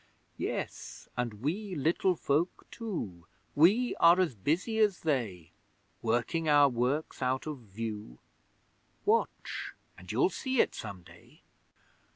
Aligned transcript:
Yes 0.39 1.07
and 1.15 1.43
we 1.43 1.75
Little 1.75 2.15
Folk 2.15 2.65
too, 2.71 3.27
We 3.53 3.95
are 3.97 4.19
as 4.19 4.33
busy 4.33 4.79
as 4.79 5.01
they 5.01 5.51
Working 6.01 6.49
our 6.49 6.69
works 6.69 7.21
out 7.21 7.45
of 7.45 7.59
view 7.59 8.17
Watch, 9.05 9.73
and 9.99 10.11
you'll 10.11 10.31
see 10.31 10.59
it 10.59 10.73
some 10.73 11.03
day! 11.03 11.43